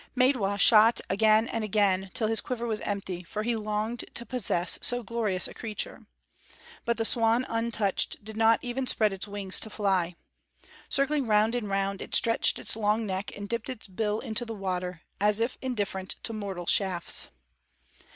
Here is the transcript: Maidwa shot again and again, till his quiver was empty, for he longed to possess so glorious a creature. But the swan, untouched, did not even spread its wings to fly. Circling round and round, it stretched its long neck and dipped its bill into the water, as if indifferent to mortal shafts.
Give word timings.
Maidwa 0.17 0.57
shot 0.59 0.99
again 1.11 1.47
and 1.47 1.63
again, 1.63 2.09
till 2.15 2.27
his 2.27 2.41
quiver 2.41 2.65
was 2.65 2.81
empty, 2.81 3.21
for 3.21 3.43
he 3.43 3.55
longed 3.55 4.03
to 4.15 4.25
possess 4.25 4.79
so 4.81 5.03
glorious 5.03 5.47
a 5.47 5.53
creature. 5.53 6.07
But 6.85 6.97
the 6.97 7.05
swan, 7.05 7.45
untouched, 7.47 8.23
did 8.25 8.35
not 8.35 8.57
even 8.63 8.87
spread 8.87 9.13
its 9.13 9.27
wings 9.27 9.59
to 9.59 9.69
fly. 9.69 10.15
Circling 10.89 11.27
round 11.27 11.53
and 11.53 11.69
round, 11.69 12.01
it 12.01 12.15
stretched 12.15 12.57
its 12.57 12.75
long 12.75 13.05
neck 13.05 13.37
and 13.37 13.47
dipped 13.47 13.69
its 13.69 13.87
bill 13.87 14.21
into 14.21 14.43
the 14.43 14.55
water, 14.55 15.01
as 15.19 15.39
if 15.39 15.55
indifferent 15.61 16.15
to 16.23 16.33
mortal 16.33 16.65
shafts. 16.65 17.27